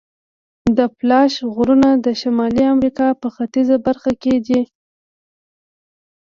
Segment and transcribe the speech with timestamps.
[0.75, 4.61] د اپالاش غرونه د شمالي امریکا په ختیځه برخه کې دي.